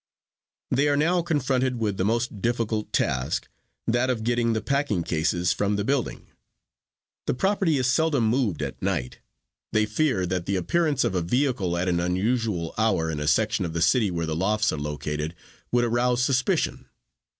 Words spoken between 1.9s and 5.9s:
the most difficult task, that of getting the packing cases from the